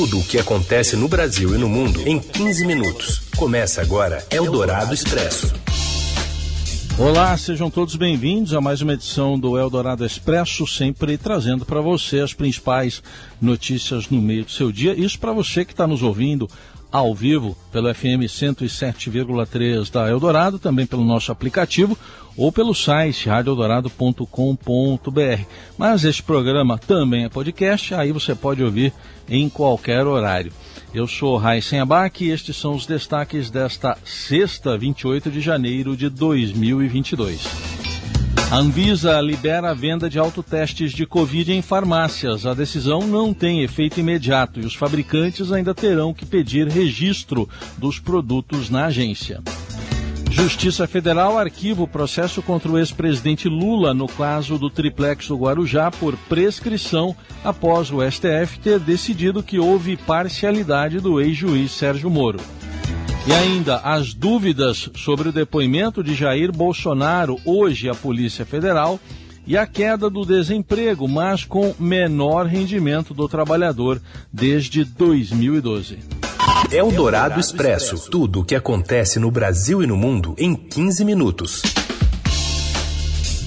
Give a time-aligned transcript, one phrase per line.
[0.00, 3.20] Tudo o que acontece no Brasil e no mundo em 15 minutos.
[3.36, 5.52] Começa agora Eldorado Expresso.
[6.98, 12.20] Olá, sejam todos bem-vindos a mais uma edição do Eldorado Expresso, sempre trazendo para você
[12.20, 13.02] as principais
[13.42, 14.98] notícias no meio do seu dia.
[14.98, 16.48] Isso para você que está nos ouvindo
[16.90, 21.96] ao vivo pelo FM 107,3 da Eldorado, também pelo nosso aplicativo
[22.36, 25.44] ou pelo site radioeldorado.com.br.
[25.76, 28.92] Mas este programa também é podcast, aí você pode ouvir
[29.28, 30.52] em qualquer horário.
[30.92, 36.08] Eu sou Raíssen Abac e estes são os destaques desta sexta, 28 de janeiro de
[36.08, 37.79] 2022.
[38.50, 42.44] A Anvisa libera a venda de autotestes de Covid em farmácias.
[42.44, 48.00] A decisão não tem efeito imediato e os fabricantes ainda terão que pedir registro dos
[48.00, 49.40] produtos na agência.
[50.28, 55.88] Justiça Federal arquiva o processo contra o ex-presidente Lula no caso do triplex do Guarujá
[55.92, 57.14] por prescrição
[57.44, 62.40] após o STF ter decidido que houve parcialidade do ex-juiz Sérgio Moro.
[63.26, 68.98] E ainda as dúvidas sobre o depoimento de Jair Bolsonaro hoje à Polícia Federal
[69.46, 74.00] e a queda do desemprego, mas com menor rendimento do trabalhador
[74.32, 75.98] desde 2012.
[76.72, 78.10] É o Dourado Expresso.
[78.10, 81.62] Tudo o que acontece no Brasil e no mundo em 15 minutos.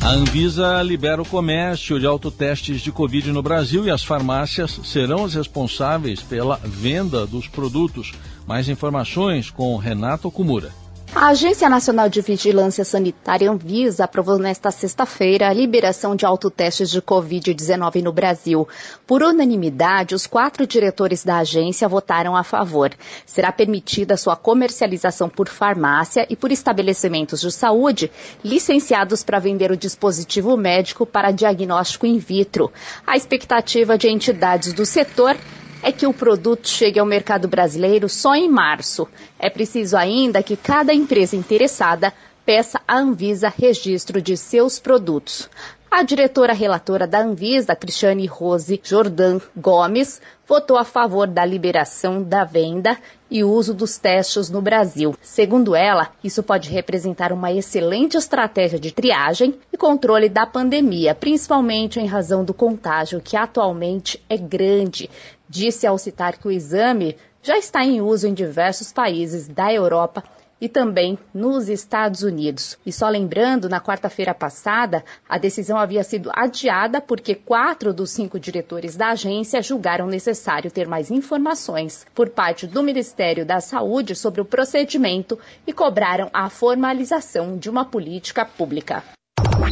[0.04, 5.24] A Anvisa libera o comércio de autotestes de Covid no Brasil e as farmácias serão
[5.24, 8.12] as responsáveis pela venda dos produtos.
[8.46, 10.83] Mais informações com Renato Kumura.
[11.16, 17.00] A Agência Nacional de Vigilância Sanitária Anvisa aprovou nesta sexta-feira a liberação de autotestes de
[17.04, 18.68] Covid-19 no Brasil.
[19.06, 22.92] Por unanimidade, os quatro diretores da agência votaram a favor.
[23.28, 28.12] Será permitida sua comercialização por farmácia e por estabelecimentos de saúde
[28.44, 32.74] licenciados para vender o dispositivo médico para diagnóstico in vitro.
[33.06, 35.38] A expectativa de entidades do setor
[35.84, 39.08] é que o produto chegue ao mercado brasileiro só em março.
[39.38, 42.14] É preciso ainda que cada empresa interessada
[42.46, 45.50] peça à Anvisa registro de seus produtos.
[45.92, 52.44] A diretora relatora da Anvisa, Cristiane Rose Jordan Gomes, votou a favor da liberação da
[52.44, 52.98] venda
[53.34, 55.16] e uso dos testes no Brasil.
[55.20, 62.00] Segundo ela, isso pode representar uma excelente estratégia de triagem e controle da pandemia, principalmente
[62.00, 65.10] em razão do contágio que atualmente é grande.
[65.50, 70.24] Disse ao citar que o exame já está em uso em diversos países da Europa
[70.64, 72.78] e também nos Estados Unidos.
[72.86, 78.40] E só lembrando, na quarta-feira passada, a decisão havia sido adiada porque quatro dos cinco
[78.40, 84.40] diretores da agência julgaram necessário ter mais informações por parte do Ministério da Saúde sobre
[84.40, 85.38] o procedimento
[85.68, 89.04] e cobraram a formalização de uma política pública.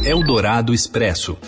[0.04, 1.38] Eldorado Expresso.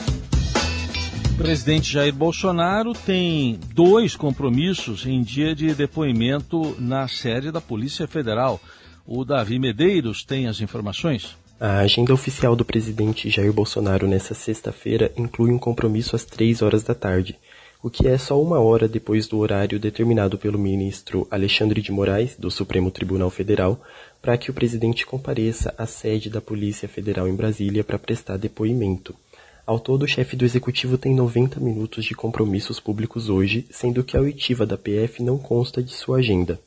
[1.35, 8.07] O presidente Jair Bolsonaro tem dois compromissos em dia de depoimento na sede da Polícia
[8.07, 8.59] Federal.
[9.07, 11.37] O Davi Medeiros tem as informações.
[11.61, 16.83] A agenda oficial do presidente Jair Bolsonaro nesta sexta-feira inclui um compromisso às três horas
[16.83, 17.39] da tarde,
[17.83, 22.35] o que é só uma hora depois do horário determinado pelo ministro Alexandre de Moraes,
[22.39, 23.79] do Supremo Tribunal Federal,
[24.23, 29.15] para que o presidente compareça à sede da Polícia Federal em Brasília para prestar depoimento.
[29.67, 34.17] Ao todo, o chefe do executivo tem 90 minutos de compromissos públicos hoje, sendo que
[34.17, 36.59] a oitiva da PF não consta de sua agenda.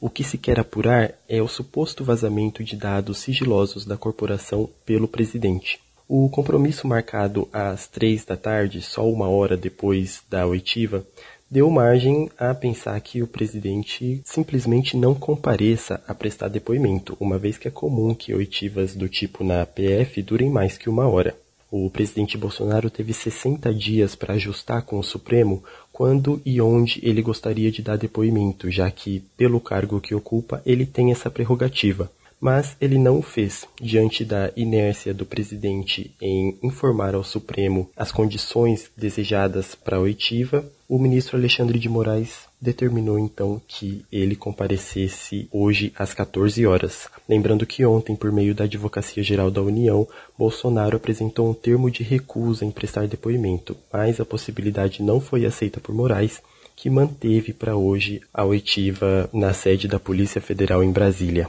[0.00, 5.06] O que se quer apurar é o suposto vazamento de dados sigilosos da corporação pelo
[5.06, 5.78] presidente.
[6.08, 11.04] O compromisso marcado às três da tarde, só uma hora depois da oitiva,
[11.50, 17.58] deu margem a pensar que o presidente simplesmente não compareça a prestar depoimento, uma vez
[17.58, 21.36] que é comum que oitivas do tipo na PF durem mais que uma hora.
[21.70, 27.22] O presidente Bolsonaro teve 60 dias para ajustar com o Supremo quando e onde ele
[27.22, 32.10] gostaria de dar depoimento, já que, pelo cargo que ocupa, ele tem essa prerrogativa.
[32.40, 38.10] Mas ele não o fez, diante da inércia do presidente em informar ao Supremo as
[38.10, 45.48] condições desejadas para a oitiva, o ministro Alexandre de Moraes determinou então que ele comparecesse
[45.52, 47.08] hoje às 14 horas.
[47.28, 50.04] Lembrando que ontem, por meio da Advocacia Geral da União,
[50.36, 55.78] Bolsonaro apresentou um termo de recusa em prestar depoimento, mas a possibilidade não foi aceita
[55.78, 56.42] por Moraes,
[56.74, 61.48] que manteve para hoje a oitiva na sede da Polícia Federal em Brasília.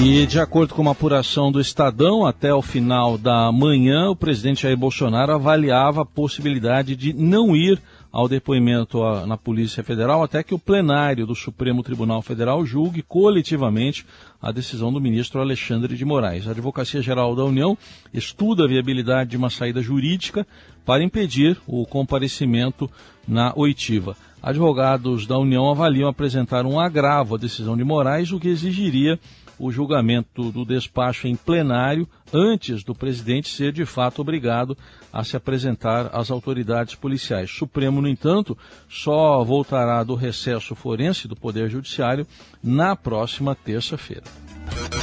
[0.00, 4.62] E de acordo com uma apuração do Estadão, até o final da manhã, o presidente
[4.62, 10.54] Jair Bolsonaro avaliava a possibilidade de não ir ao depoimento na Polícia Federal até que
[10.54, 14.06] o plenário do Supremo Tribunal Federal julgue coletivamente
[14.40, 16.46] a decisão do ministro Alexandre de Moraes.
[16.46, 17.76] A Advocacia Geral da União
[18.12, 20.46] estuda a viabilidade de uma saída jurídica
[20.84, 22.90] para impedir o comparecimento
[23.26, 24.16] na oitiva.
[24.42, 29.18] Advogados da União avaliam apresentar um agravo à decisão de Moraes, o que exigiria
[29.58, 34.76] o julgamento do despacho em plenário antes do presidente ser de fato obrigado
[35.12, 37.50] a se apresentar às autoridades policiais.
[37.50, 38.56] Supremo, no entanto,
[38.88, 42.26] só voltará do recesso forense do Poder Judiciário
[42.62, 44.24] na próxima terça-feira.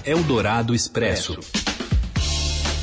[0.05, 1.37] Eldorado Expresso.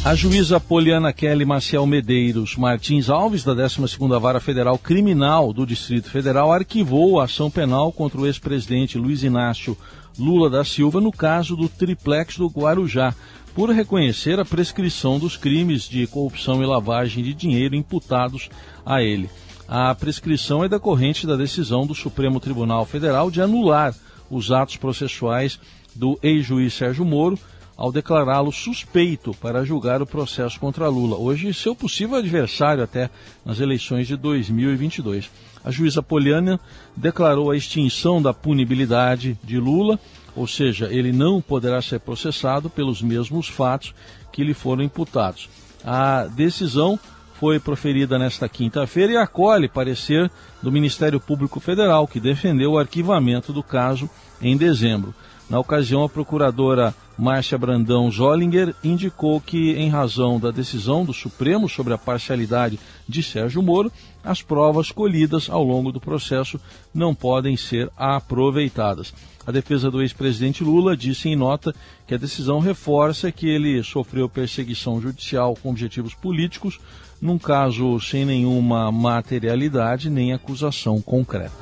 [0.04, 6.10] A juíza Poliana Kelly Maciel Medeiros Martins Alves, da 12ª Vara Federal Criminal do Distrito
[6.10, 9.78] Federal, arquivou a ação penal contra o ex-presidente Luiz Inácio
[10.19, 13.14] Lula da Silva no caso do triplex do Guarujá,
[13.54, 18.48] por reconhecer a prescrição dos crimes de corrupção e lavagem de dinheiro imputados
[18.84, 19.31] a ele.
[19.69, 23.94] A prescrição é decorrente da decisão do Supremo Tribunal Federal de anular
[24.28, 25.60] os atos processuais
[25.94, 27.38] do ex-juiz Sérgio Moro,
[27.76, 33.10] ao declará-lo suspeito para julgar o processo contra Lula, hoje seu possível adversário até
[33.44, 35.30] nas eleições de 2022.
[35.64, 36.60] A juíza Poliana
[36.96, 39.98] declarou a extinção da punibilidade de Lula,
[40.34, 43.94] ou seja, ele não poderá ser processado pelos mesmos fatos
[44.32, 45.48] que lhe foram imputados.
[45.84, 46.98] A decisão
[47.34, 50.30] foi proferida nesta quinta-feira e acolhe parecer
[50.62, 54.08] do Ministério Público Federal, que defendeu o arquivamento do caso
[54.40, 55.12] em dezembro.
[55.49, 61.69] Na ocasião, a procuradora Márcia Brandão Zollinger indicou que, em razão da decisão do Supremo
[61.69, 63.93] sobre a parcialidade de Sérgio Moro,
[64.25, 66.61] as provas colhidas ao longo do processo
[66.94, 69.12] não podem ser aproveitadas.
[69.47, 71.75] A defesa do ex-presidente Lula disse em nota
[72.06, 76.81] que a decisão reforça que ele sofreu perseguição judicial com objetivos políticos,
[77.21, 81.53] num caso sem nenhuma materialidade nem acusação concreta.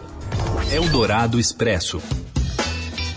[0.73, 2.00] Eldorado Expresso.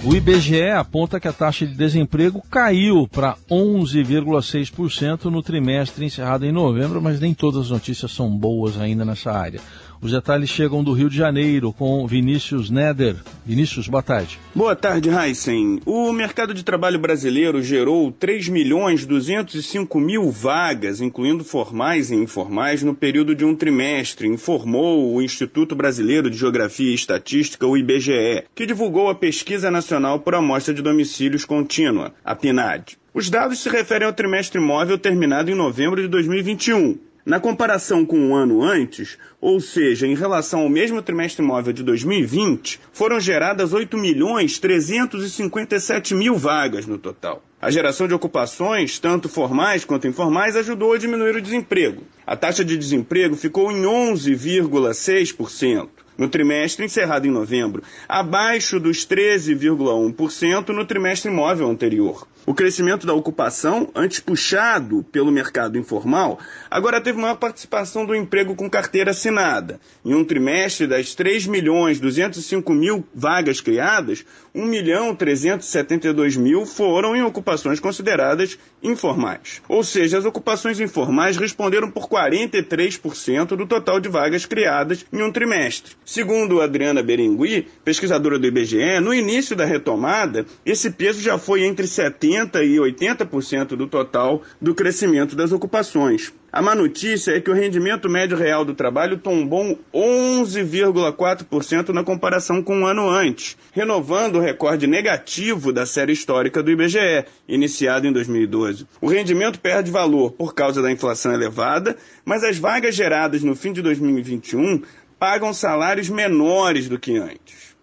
[0.06, 6.52] O IBGE aponta que a taxa de desemprego caiu para 11,6% no trimestre encerrado em
[6.52, 9.62] novembro, mas nem todas as notícias são boas ainda nessa área.
[10.04, 13.16] Os detalhes chegam do Rio de Janeiro com Vinícius Neder.
[13.46, 14.38] Vinícius, boa tarde.
[14.54, 15.80] Boa tarde, Heisen.
[15.86, 22.84] O mercado de trabalho brasileiro gerou 3 milhões 205 mil vagas, incluindo formais e informais,
[22.84, 28.44] no período de um trimestre, informou o Instituto Brasileiro de Geografia e Estatística, o IBGE,
[28.54, 32.98] que divulgou a Pesquisa Nacional por Amostra de Domicílios Contínua, a PNAD.
[33.14, 37.13] Os dados se referem ao trimestre móvel terminado em novembro de 2021.
[37.26, 41.82] Na comparação com um ano antes, ou seja, em relação ao mesmo trimestre móvel de
[41.82, 47.42] 2020, foram geradas 8 milhões 357 mil vagas no total.
[47.62, 52.04] A geração de ocupações, tanto formais quanto informais, ajudou a diminuir o desemprego.
[52.28, 55.88] A taxa de desemprego ficou em 11,6%
[56.18, 62.28] no trimestre encerrado em novembro, abaixo dos 13,1% no trimestre móvel anterior.
[62.46, 66.38] O crescimento da ocupação, antes puxado pelo mercado informal,
[66.70, 69.80] agora teve maior participação do emprego com carteira assinada.
[70.04, 77.16] Em um trimestre, das 3 milhões 205 mil vagas criadas, 1 milhão 372 mil foram
[77.16, 79.62] em ocupações consideradas informais.
[79.70, 85.32] Ou seja, as ocupações informais responderam por 43% do total de vagas criadas em um
[85.32, 85.96] trimestre.
[86.04, 91.88] Segundo Adriana Berengui, pesquisadora do IBGE, no início da retomada, esse peso já foi entre
[91.88, 96.34] 70 70% e 80% do total do crescimento das ocupações.
[96.52, 102.62] A má notícia é que o rendimento médio real do trabalho tombou 11,4% na comparação
[102.62, 108.12] com um ano antes, renovando o recorde negativo da série histórica do IBGE, iniciado em
[108.12, 108.86] 2012.
[109.02, 113.74] O rendimento perde valor por causa da inflação elevada, mas as vagas geradas no fim
[113.74, 114.84] de 2021
[115.18, 117.74] pagam salários menores do que antes.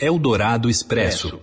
[0.00, 1.40] Eldorado Expresso.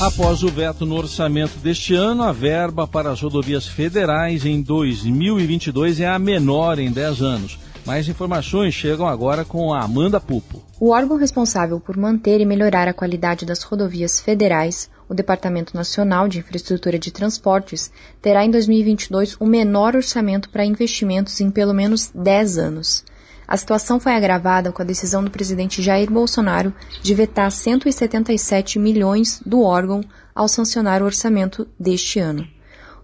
[0.00, 5.98] Após o veto no orçamento deste ano, a verba para as rodovias federais em 2022
[5.98, 7.58] é a menor em 10 anos.
[7.84, 10.62] Mais informações chegam agora com a Amanda Pupo.
[10.78, 16.28] O órgão responsável por manter e melhorar a qualidade das rodovias federais, o Departamento Nacional
[16.28, 17.90] de Infraestrutura de Transportes,
[18.22, 23.04] terá em 2022 o menor orçamento para investimentos em pelo menos 10 anos.
[23.48, 26.70] A situação foi agravada com a decisão do presidente Jair Bolsonaro
[27.02, 30.02] de vetar 177 milhões do órgão
[30.34, 32.46] ao sancionar o orçamento deste ano.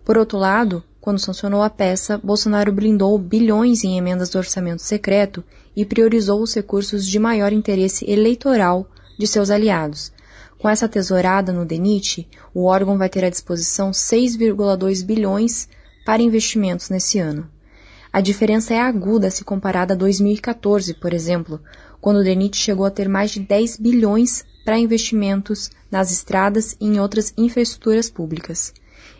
[0.04, 5.42] Por outro lado, quando sancionou a peça, Bolsonaro blindou bilhões em emendas do orçamento secreto
[5.74, 8.86] e priorizou os recursos de maior interesse eleitoral
[9.18, 10.12] de seus aliados.
[10.58, 15.68] Com essa tesourada no DENIT, o órgão vai ter à disposição 6,2 bilhões
[16.04, 17.53] para investimentos nesse ano.
[18.14, 21.60] A diferença é aguda se comparada a 2014, por exemplo,
[22.00, 26.86] quando o DENIT chegou a ter mais de 10 bilhões para investimentos nas estradas e
[26.86, 28.72] em outras infraestruturas públicas.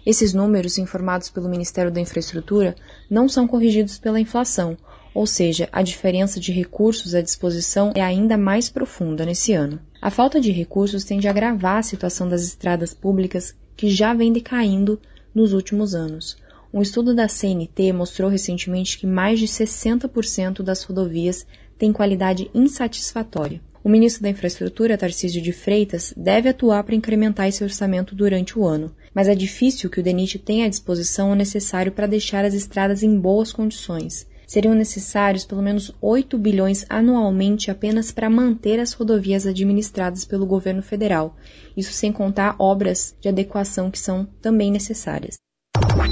[0.07, 2.77] Esses números, informados pelo Ministério da Infraestrutura,
[3.11, 4.77] não são corrigidos pela inflação,
[5.13, 9.81] ou seja, a diferença de recursos à disposição é ainda mais profunda nesse ano.
[10.01, 14.33] A falta de recursos tende a agravar a situação das estradas públicas que já vem
[14.33, 15.01] decaindo
[15.35, 16.37] nos últimos anos.
[16.75, 21.47] Um estudo da CNT mostrou recentemente que mais de 60% das rodovias
[21.79, 23.61] têm qualidade insatisfatória.
[23.85, 28.67] O ministro da Infraestrutura, Tarcísio de Freitas, deve atuar para incrementar esse orçamento durante o
[28.67, 32.55] ano, mas é difícil que o DENIT tenha à disposição o necessário para deixar as
[32.55, 38.93] estradas em boas condições seriam necessários pelo menos 8 bilhões anualmente apenas para manter as
[38.93, 41.35] rodovias administradas pelo governo federal,
[41.77, 45.37] isso sem contar obras de adequação que são também necessárias.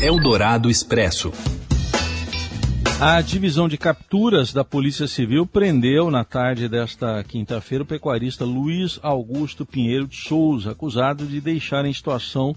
[0.00, 1.32] Eldorado Expresso.
[3.00, 8.98] A divisão de capturas da Polícia Civil prendeu na tarde desta quinta-feira o pecuarista Luiz
[9.02, 12.54] Augusto Pinheiro de Souza, acusado de deixar em situação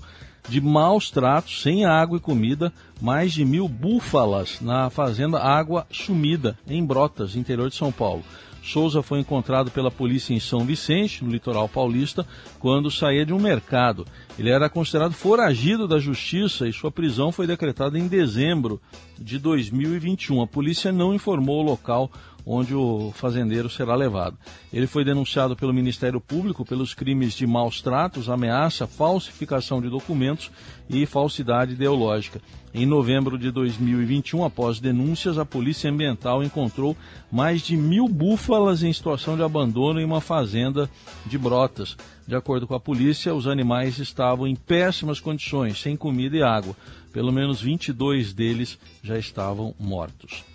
[0.47, 6.57] de maus tratos, sem água e comida, mais de mil búfalas na fazenda Água Sumida,
[6.67, 8.23] em Brotas, interior de São Paulo.
[8.65, 12.25] Souza foi encontrado pela polícia em São Vicente, no litoral paulista,
[12.57, 14.07] quando saía de um mercado.
[14.39, 18.81] Ele era considerado foragido da justiça e sua prisão foi decretada em dezembro
[19.19, 20.41] de 2021.
[20.41, 22.11] A polícia não informou o local
[22.45, 24.37] onde o fazendeiro será levado.
[24.71, 30.51] Ele foi denunciado pelo Ministério Público pelos crimes de maus tratos, ameaça, falsificação de documentos
[30.89, 32.39] e falsidade ideológica.
[32.73, 36.95] Em novembro de 2021, após denúncias, a Polícia Ambiental encontrou
[37.31, 40.89] mais de mil búfalas em situação de abandono em uma fazenda
[41.25, 41.95] de Brotas.
[42.27, 46.75] De acordo com a polícia, os animais estavam em péssimas condições, sem comida e água.
[47.13, 50.54] Pelo menos 22 deles já estavam mortos.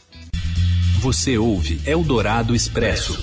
[1.00, 3.18] Você ouve Eldorado Expresso.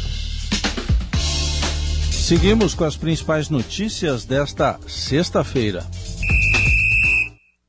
[2.12, 5.86] Seguimos com as principais notícias desta sexta-feira.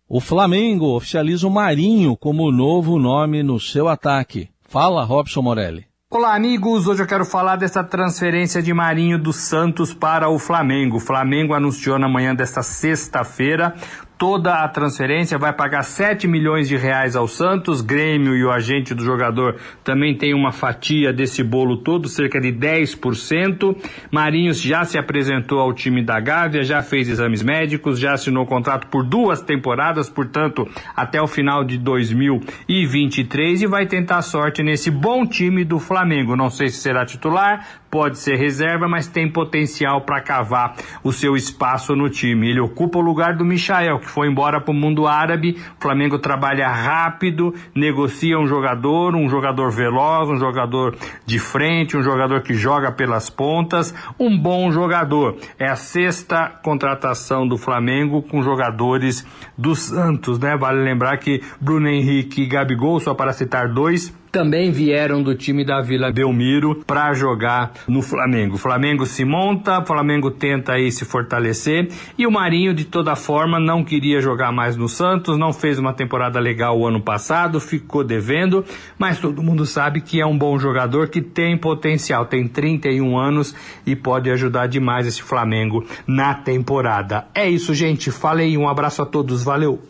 [0.08, 4.48] O Flamengo oficializa o Marinho como novo nome no seu ataque.
[4.66, 5.84] Fala, Robson Morelli.
[6.10, 6.86] Olá, amigos.
[6.86, 10.96] Hoje eu quero falar dessa transferência de Marinho do Santos para o Flamengo.
[10.96, 13.74] O Flamengo anunciou na manhã desta sexta-feira
[14.18, 18.92] toda a transferência, vai pagar 7 milhões de reais ao Santos, Grêmio e o agente
[18.92, 23.76] do jogador também tem uma fatia desse bolo todo, cerca de 10%.
[24.10, 28.88] Marinhos já se apresentou ao time da Gávea, já fez exames médicos, já assinou contrato
[28.88, 35.24] por duas temporadas, portanto, até o final de 2023 e vai tentar sorte nesse bom
[35.24, 36.34] time do Flamengo.
[36.34, 41.36] Não sei se será titular, pode ser reserva, mas tem potencial para cavar o seu
[41.36, 42.50] espaço no time.
[42.50, 45.58] Ele ocupa o lugar do Michael, que foi embora para o mundo árabe.
[45.78, 52.02] O Flamengo trabalha rápido, negocia um jogador, um jogador veloz, um jogador de frente, um
[52.02, 55.36] jogador que joga pelas pontas, um bom jogador.
[55.58, 59.26] É a sexta contratação do Flamengo com jogadores
[59.56, 60.56] do Santos, né?
[60.56, 65.64] Vale lembrar que Bruno Henrique e Gabigol, só para citar dois, também vieram do time
[65.64, 68.56] da Vila Belmiro para jogar no Flamengo.
[68.56, 73.82] Flamengo se monta, Flamengo tenta aí se fortalecer e o Marinho de toda forma não
[73.84, 78.64] queria jogar mais no Santos, não fez uma temporada legal o ano passado, ficou devendo,
[78.98, 83.54] mas todo mundo sabe que é um bom jogador que tem potencial, tem 31 anos
[83.86, 87.26] e pode ajudar demais esse Flamengo na temporada.
[87.34, 88.10] É isso, gente.
[88.10, 89.80] Falei, um abraço a todos, valeu.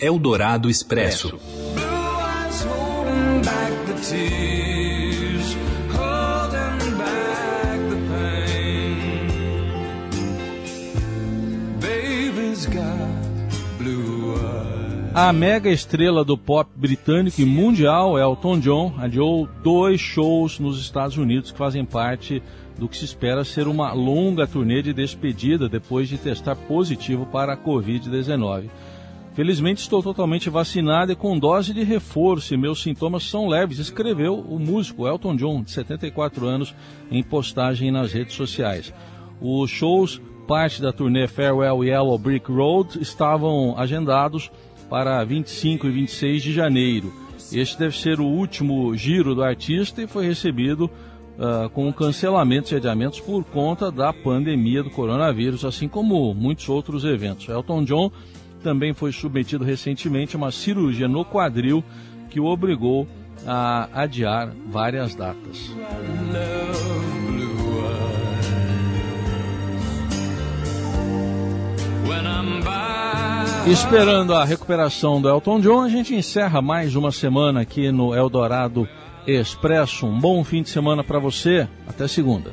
[0.00, 1.38] Eldorado Expresso.
[15.12, 21.18] A mega estrela do pop britânico e mundial, Elton John, adiou dois shows nos Estados
[21.18, 22.42] Unidos que fazem parte
[22.78, 27.52] do que se espera ser uma longa turnê de despedida depois de testar positivo para
[27.52, 28.70] a Covid-19.
[29.40, 34.38] Felizmente estou totalmente vacinado e com dose de reforço e meus sintomas são leves, escreveu
[34.38, 36.74] o músico Elton John, de 74 anos,
[37.10, 38.92] em postagem nas redes sociais.
[39.40, 44.52] Os shows, parte da turnê Farewell Yellow Brick Road, estavam agendados
[44.90, 47.10] para 25 e 26 de janeiro.
[47.50, 52.76] Este deve ser o último giro do artista e foi recebido uh, com cancelamentos e
[52.76, 57.48] adiamentos por conta da pandemia do coronavírus, assim como muitos outros eventos.
[57.48, 58.12] Elton John
[58.60, 61.82] também foi submetido recentemente a uma cirurgia no quadril
[62.28, 63.08] que o obrigou
[63.46, 65.74] a adiar várias datas.
[73.66, 78.88] Esperando a recuperação do Elton John, a gente encerra mais uma semana aqui no Eldorado
[79.26, 80.06] Expresso.
[80.06, 81.68] Um bom fim de semana para você.
[81.86, 82.52] Até segunda.